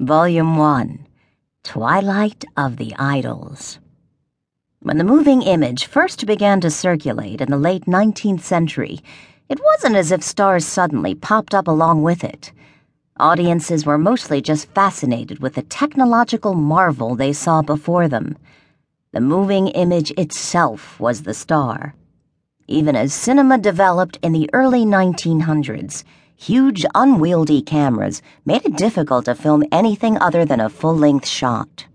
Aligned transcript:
Volume 0.00 0.56
1 0.56 1.06
Twilight 1.62 2.46
of 2.56 2.78
the 2.78 2.94
Idols. 2.96 3.80
When 4.80 4.96
the 4.96 5.04
moving 5.04 5.42
image 5.42 5.84
first 5.84 6.24
began 6.24 6.62
to 6.62 6.70
circulate 6.70 7.42
in 7.42 7.50
the 7.50 7.58
late 7.58 7.84
19th 7.84 8.40
century, 8.40 9.00
it 9.50 9.60
wasn't 9.62 9.96
as 9.96 10.10
if 10.10 10.22
stars 10.22 10.64
suddenly 10.64 11.14
popped 11.14 11.54
up 11.54 11.68
along 11.68 12.02
with 12.02 12.24
it. 12.24 12.50
Audiences 13.18 13.84
were 13.84 13.98
mostly 13.98 14.40
just 14.40 14.70
fascinated 14.70 15.40
with 15.40 15.56
the 15.56 15.62
technological 15.64 16.54
marvel 16.54 17.14
they 17.14 17.34
saw 17.34 17.60
before 17.60 18.08
them. 18.08 18.38
The 19.12 19.20
moving 19.20 19.68
image 19.68 20.12
itself 20.12 20.98
was 20.98 21.24
the 21.24 21.34
star. 21.34 21.94
Even 22.66 22.96
as 22.96 23.12
cinema 23.12 23.58
developed 23.58 24.18
in 24.22 24.32
the 24.32 24.48
early 24.54 24.86
1900s, 24.86 26.04
huge, 26.40 26.86
unwieldy 26.94 27.60
cameras 27.60 28.22
made 28.46 28.64
it 28.64 28.76
difficult 28.76 29.26
to 29.26 29.34
film 29.34 29.62
anything 29.70 30.16
other 30.18 30.46
than 30.46 30.60
a 30.60 30.70
full 30.70 30.96
length 30.96 31.28
shot. 31.28 31.86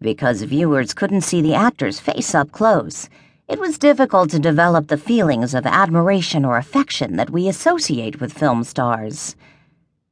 Because 0.00 0.42
viewers 0.42 0.94
couldn't 0.94 1.20
see 1.20 1.42
the 1.42 1.54
actor's 1.54 2.00
face 2.00 2.34
up 2.34 2.52
close, 2.52 3.10
it 3.48 3.60
was 3.60 3.78
difficult 3.78 4.30
to 4.30 4.38
develop 4.38 4.88
the 4.88 4.96
feelings 4.96 5.54
of 5.54 5.66
admiration 5.66 6.44
or 6.44 6.56
affection 6.56 7.16
that 7.16 7.30
we 7.30 7.48
associate 7.48 8.18
with 8.18 8.32
film 8.32 8.64
stars. 8.64 9.36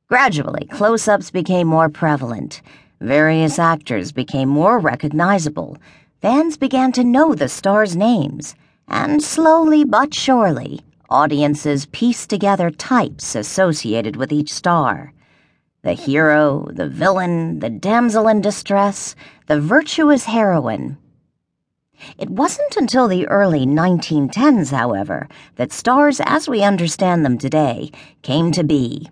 Gradually, 0.09 0.67
close 0.67 1.09
ups 1.09 1.31
became 1.31 1.67
more 1.67 1.89
prevalent. 1.89 2.61
Various 3.01 3.59
actors 3.59 4.13
became 4.13 4.49
more 4.49 4.79
recognizable. 4.79 5.79
Fans 6.21 6.59
began 6.59 6.93
to 6.93 7.03
know 7.03 7.35
the 7.35 7.49
stars' 7.49 7.97
names. 7.97 8.55
And 8.87 9.23
slowly 9.23 9.85
but 9.85 10.13
surely, 10.13 10.81
audiences 11.11 11.87
pieced 11.87 12.31
together 12.31 12.71
types 12.71 13.35
associated 13.35 14.17
with 14.17 14.33
each 14.33 14.53
star 14.53 15.13
the 15.83 15.93
hero, 15.93 16.67
the 16.73 16.89
villain, 16.89 17.59
the 17.59 17.69
damsel 17.69 18.27
in 18.27 18.41
distress, 18.41 19.15
the 19.49 19.61
virtuous 19.61 20.25
heroine. 20.25 20.97
It 22.17 22.31
wasn't 22.31 22.77
until 22.77 23.07
the 23.07 23.29
early 23.29 23.67
1910s, 23.67 24.71
however, 24.71 25.29
that 25.57 25.73
stars 25.73 26.23
as 26.25 26.49
we 26.49 26.63
understand 26.63 27.25
them 27.25 27.37
today 27.37 27.91
came 28.23 28.51
to 28.53 28.65
be. 28.65 29.11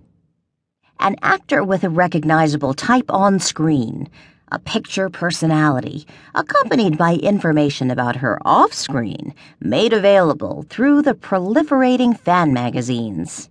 An 0.99 1.17
actor 1.23 1.63
with 1.63 1.85
a 1.85 1.91
recognizable 1.91 2.73
type 2.73 3.11
on 3.11 3.39
screen, 3.39 4.09
a 4.53 4.59
picture 4.59 5.09
personality, 5.09 6.07
accompanied 6.35 6.99
by 6.99 7.15
information 7.15 7.91
about 7.91 8.17
her 8.17 8.39
off 8.45 8.75
screen, 8.75 9.35
made 9.61 9.95
available 9.95 10.67
through 10.69 11.01
the 11.01 11.15
proliferating 11.15 12.17
fan 12.17 12.53
magazines. 12.53 13.49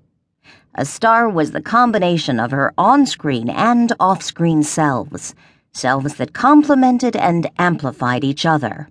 A 0.76 0.86
star 0.86 1.28
was 1.28 1.52
the 1.52 1.62
combination 1.62 2.40
of 2.40 2.52
her 2.52 2.72
on 2.78 3.08
screen 3.08 3.50
and 3.50 3.92
off 4.00 4.22
screen 4.22 4.62
selves, 4.62 5.34
selves 5.74 6.16
that 6.16 6.34
complemented 6.34 7.16
and 7.16 7.50
amplified 7.58 8.24
each 8.24 8.46
other. 8.46 8.88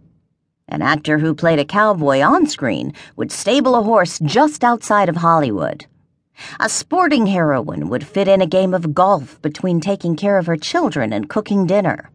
An 0.67 0.83
actor 0.83 1.19
who 1.19 1.33
played 1.33 1.61
a 1.61 1.65
cowboy 1.65 2.23
on 2.23 2.47
screen 2.47 2.93
would 3.15 3.31
stable 3.31 3.77
a 3.77 3.83
horse 3.83 4.19
just 4.19 4.65
outside 4.65 5.09
of 5.09 5.17
Hollywood. 5.17 5.87
A 6.59 6.69
sporting 6.69 7.27
heroine 7.27 7.89
would 7.89 8.07
fit 8.07 8.29
in 8.29 8.41
a 8.41 8.47
game 8.47 8.75
of 8.75 8.95
golf 8.95 9.41
between 9.43 9.81
taking 9.81 10.17
care 10.17 10.39
of 10.39 10.47
her 10.47 10.57
children 10.57 11.13
and 11.13 11.29
cooking 11.29 11.67
dinner. 11.67 12.11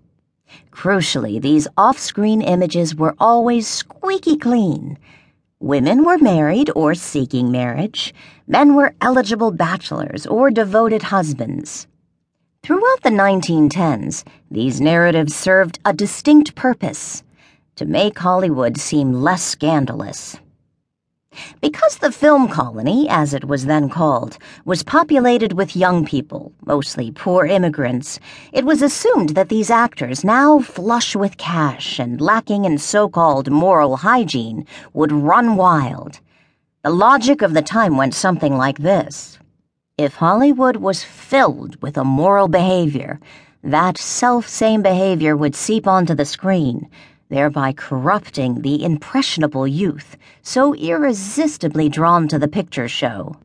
Crucially, 0.71 1.41
these 1.41 1.67
off 1.77 1.97
screen 1.97 2.41
images 2.41 2.95
were 2.95 3.15
always 3.19 3.67
squeaky 3.67 4.37
clean. 4.37 4.97
Women 5.59 6.03
were 6.03 6.17
married 6.17 6.69
or 6.75 6.95
seeking 6.95 7.51
marriage. 7.51 8.13
Men 8.47 8.75
were 8.75 8.93
eligible 9.01 9.51
bachelors 9.51 10.27
or 10.27 10.51
devoted 10.51 11.03
husbands. 11.03 11.87
Throughout 12.61 13.03
the 13.03 13.09
1910s, 13.09 14.23
these 14.49 14.81
narratives 14.81 15.35
served 15.35 15.79
a 15.85 15.93
distinct 15.93 16.55
purpose 16.55 17.23
to 17.75 17.85
make 17.85 18.17
Hollywood 18.19 18.77
seem 18.77 19.13
less 19.13 19.43
scandalous. 19.43 20.37
Because 21.61 21.97
the 21.97 22.11
film 22.11 22.47
colony, 22.47 23.07
as 23.09 23.33
it 23.33 23.45
was 23.45 23.65
then 23.65 23.89
called, 23.89 24.37
was 24.65 24.83
populated 24.83 25.53
with 25.53 25.75
young 25.75 26.05
people, 26.05 26.51
mostly 26.65 27.11
poor 27.11 27.45
immigrants, 27.45 28.19
it 28.51 28.65
was 28.65 28.81
assumed 28.81 29.29
that 29.29 29.49
these 29.49 29.69
actors, 29.69 30.23
now 30.23 30.59
flush 30.59 31.15
with 31.15 31.37
cash 31.37 31.99
and 31.99 32.21
lacking 32.21 32.65
in 32.65 32.77
so 32.77 33.09
called 33.09 33.49
moral 33.49 33.97
hygiene, 33.97 34.65
would 34.93 35.11
run 35.11 35.55
wild. 35.55 36.19
The 36.83 36.89
logic 36.91 37.41
of 37.41 37.53
the 37.53 37.61
time 37.61 37.97
went 37.97 38.13
something 38.13 38.57
like 38.57 38.77
this 38.77 39.39
If 39.97 40.15
Hollywood 40.15 40.77
was 40.77 41.03
filled 41.03 41.81
with 41.81 41.97
immoral 41.97 42.47
behavior, 42.47 43.19
that 43.63 43.97
self 43.97 44.47
same 44.47 44.81
behavior 44.83 45.35
would 45.35 45.55
seep 45.55 45.87
onto 45.87 46.13
the 46.13 46.25
screen 46.25 46.89
thereby 47.29 47.73
corrupting 47.73 48.61
the 48.61 48.83
impressionable 48.83 49.67
youth 49.67 50.17
so 50.41 50.73
irresistibly 50.75 51.89
drawn 51.89 52.27
to 52.27 52.37
the 52.37 52.47
picture 52.47 52.87
show. 52.87 53.35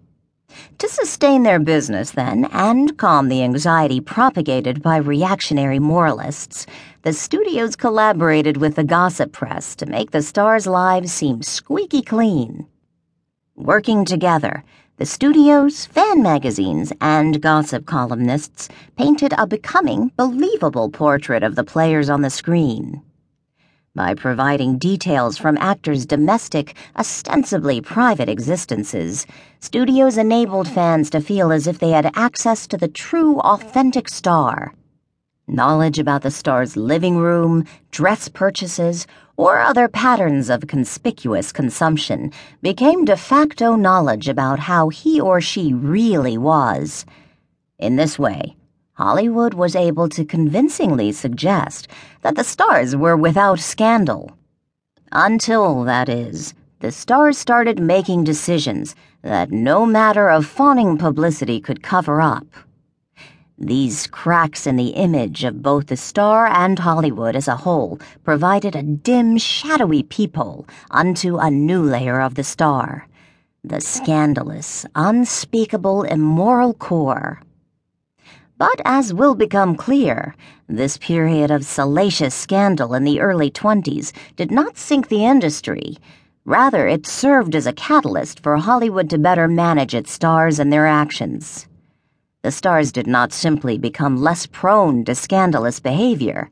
To 0.79 0.89
sustain 0.89 1.43
their 1.43 1.61
business, 1.61 2.11
then, 2.11 2.47
and 2.53 2.99
calm 2.99 3.29
the 3.29 3.43
anxiety 3.43 4.01
propagated 4.01 4.83
by 4.83 4.97
reactionary 4.97 5.79
moralists, 5.79 6.67
the 7.03 7.13
studios 7.13 7.77
collaborated 7.77 8.57
with 8.57 8.75
the 8.75 8.85
gossip 8.85 9.33
press 9.33 9.77
to 9.77 9.87
make 9.87 10.11
the 10.11 10.23
stars' 10.23 10.67
lives 10.67 11.13
seem 11.13 11.43
squeaky 11.43 12.03
clean. 12.03 12.67
Working 13.55 14.05
together, 14.05 14.65
the 14.97 15.07
studios, 15.07 15.87
fan 15.87 16.23
magazines, 16.23 16.93
and 17.01 17.41
gossip 17.41 17.87
columnists 17.87 18.69
painted 18.97 19.33
a 19.39 19.47
becoming, 19.47 20.11
believable 20.17 20.91
portrait 20.91 21.43
of 21.43 21.55
the 21.55 21.65
players 21.65 22.11
on 22.11 22.23
the 22.23 22.31
screen 22.31 23.03
by 23.95 24.15
providing 24.15 24.79
details 24.79 25.37
from 25.37 25.59
actors' 25.59 26.07
domestic, 26.07 26.77
ostensibly 26.97 27.81
private 27.81 28.29
existences, 28.29 29.27
studios 29.59 30.17
enabled 30.17 30.69
fans 30.69 31.11
to 31.11 31.21
feel 31.21 31.51
as 31.51 31.67
if 31.67 31.81
they 31.81 31.91
had 31.91 32.13
access 32.15 32.67
to 32.69 32.77
the 32.77 32.89
true, 32.89 33.41
authentic 33.41 34.09
star. 34.09 34.73
Knowledge 35.49 35.99
about 35.99 36.23
the 36.23 36.31
star's 36.31 36.77
living 36.77 37.17
room, 37.17 37.65
dress 37.91 38.29
purchases, 38.29 39.09
or 39.37 39.59
other 39.59 39.89
patterns 39.89 40.49
of 40.49 40.69
conspicuous 40.69 41.51
consumption 41.51 42.31
became 42.63 43.05
de 43.05 43.17
facto 43.17 43.75
knowledge 43.75 44.29
about 44.29 44.61
how 44.61 44.89
he 44.89 45.21
or 45.21 45.41
she 45.41 45.75
really 45.75 46.39
was. 46.39 47.05
In 47.79 47.97
this 47.97 48.19
way, 48.19 48.55
Hollywood 49.01 49.55
was 49.55 49.75
able 49.75 50.11
to 50.11 50.27
convincingly 50.27 51.11
suggest 51.11 51.89
that 52.21 52.37
the 52.37 52.45
stars 52.45 52.95
were 52.95 53.17
without 53.17 53.59
scandal. 53.59 54.37
Until, 55.11 55.85
that 55.85 56.11
is, 56.11 56.53
the 56.81 56.93
stars 56.93 57.39
started 57.39 57.81
making 57.81 58.25
decisions 58.25 58.95
that 59.23 59.51
no 59.51 59.87
matter 59.87 60.29
of 60.29 60.45
fawning 60.45 60.99
publicity 60.99 61.63
could 61.63 61.83
cover 61.83 62.21
up. 62.21 62.45
These 63.57 64.07
cracks 64.09 64.67
in 64.67 64.77
the 64.77 64.89
image 64.89 65.45
of 65.45 65.63
both 65.63 65.87
the 65.87 65.97
star 65.97 66.47
and 66.47 66.79
Hollywood 66.79 67.35
as 67.35 67.49
a 67.49 67.57
whole 67.57 67.99
provided 68.23 68.77
a 68.77 68.83
dim, 68.83 69.39
shadowy 69.39 70.03
peephole 70.03 70.67
unto 70.91 71.39
a 71.39 71.51
new 71.51 71.83
layer 71.83 72.21
of 72.21 72.35
the 72.35 72.45
star 72.45 73.07
the 73.65 73.81
scandalous, 73.81 74.85
unspeakable, 74.95 76.03
immoral 76.03 76.75
core. 76.75 77.41
But 78.61 78.83
as 78.85 79.15
will 79.15 79.35
become 79.35 79.75
clear, 79.75 80.35
this 80.69 80.99
period 80.99 81.51
of 81.51 81.65
salacious 81.65 82.35
scandal 82.35 82.93
in 82.93 83.05
the 83.05 83.19
early 83.19 83.51
20s 83.51 84.13
did 84.37 84.51
not 84.51 84.77
sink 84.77 85.09
the 85.09 85.25
industry. 85.25 85.97
Rather, 86.45 86.87
it 86.87 87.07
served 87.07 87.55
as 87.55 87.67
a 87.67 87.73
catalyst 87.73 88.41
for 88.41 88.59
Hollywood 88.59 89.09
to 89.09 89.19
better 89.19 89.49
manage 89.49 89.95
its 89.95 90.13
stars 90.13 90.59
and 90.59 90.71
their 90.71 90.87
actions. 90.87 91.69
The 92.43 92.51
stars 92.51 92.93
did 92.93 93.07
not 93.07 93.33
simply 93.33 93.79
become 93.79 94.21
less 94.21 94.45
prone 94.45 95.07
to 95.07 95.15
scandalous 95.15 95.81
behavior. 95.81 96.51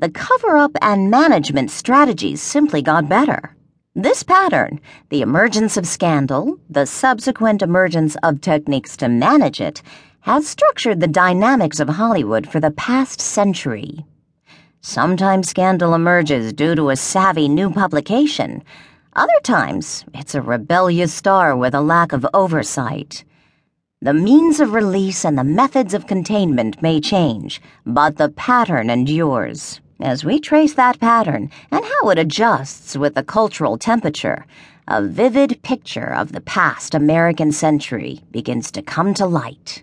The 0.00 0.10
cover 0.10 0.56
up 0.56 0.72
and 0.82 1.08
management 1.08 1.70
strategies 1.70 2.42
simply 2.42 2.82
got 2.82 3.08
better. 3.08 3.54
This 3.94 4.24
pattern, 4.24 4.80
the 5.08 5.22
emergence 5.22 5.76
of 5.76 5.86
scandal, 5.86 6.58
the 6.68 6.84
subsequent 6.84 7.62
emergence 7.62 8.16
of 8.24 8.40
techniques 8.40 8.96
to 8.96 9.08
manage 9.08 9.60
it, 9.60 9.82
has 10.24 10.48
structured 10.48 11.00
the 11.00 11.06
dynamics 11.06 11.78
of 11.78 11.86
Hollywood 11.86 12.48
for 12.48 12.58
the 12.58 12.70
past 12.70 13.20
century. 13.20 14.06
Sometimes 14.80 15.50
scandal 15.50 15.92
emerges 15.92 16.54
due 16.54 16.74
to 16.76 16.88
a 16.88 16.96
savvy 16.96 17.46
new 17.46 17.70
publication. 17.70 18.64
Other 19.12 19.38
times, 19.42 20.02
it's 20.14 20.34
a 20.34 20.40
rebellious 20.40 21.12
star 21.12 21.54
with 21.54 21.74
a 21.74 21.82
lack 21.82 22.14
of 22.14 22.26
oversight. 22.32 23.22
The 24.00 24.14
means 24.14 24.60
of 24.60 24.72
release 24.72 25.26
and 25.26 25.36
the 25.36 25.44
methods 25.44 25.92
of 25.92 26.06
containment 26.06 26.80
may 26.80 27.02
change, 27.02 27.60
but 27.84 28.16
the 28.16 28.30
pattern 28.30 28.88
endures. 28.88 29.82
As 30.00 30.24
we 30.24 30.40
trace 30.40 30.72
that 30.72 30.98
pattern 31.00 31.50
and 31.70 31.84
how 31.84 32.08
it 32.08 32.18
adjusts 32.18 32.96
with 32.96 33.14
the 33.14 33.22
cultural 33.22 33.76
temperature, 33.76 34.46
a 34.88 35.02
vivid 35.02 35.60
picture 35.62 36.14
of 36.14 36.32
the 36.32 36.40
past 36.40 36.94
American 36.94 37.52
century 37.52 38.22
begins 38.30 38.70
to 38.70 38.80
come 38.80 39.12
to 39.12 39.26
light. 39.26 39.82